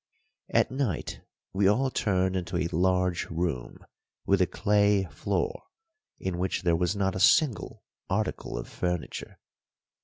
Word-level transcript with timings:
At 0.49 0.71
night 0.71 1.21
we 1.53 1.67
all 1.67 1.91
turned 1.91 2.35
into 2.35 2.57
a 2.57 2.65
large 2.75 3.29
room 3.29 3.77
with 4.25 4.41
a 4.41 4.47
clay 4.47 5.03
floor, 5.11 5.61
in 6.17 6.39
which 6.39 6.63
there 6.63 6.75
was 6.75 6.95
not 6.95 7.15
a 7.15 7.19
single 7.19 7.83
article 8.09 8.57
of 8.57 8.67
furniture. 8.67 9.37